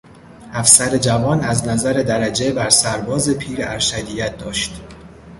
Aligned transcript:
افسر 0.51 0.97
جوان 0.97 1.39
از 1.41 1.67
نظر 1.67 1.93
درجه 1.93 2.53
برسرباز 2.53 3.29
پیر 3.29 3.59
ارشدیت 3.67 4.37
داشت. 4.37 4.81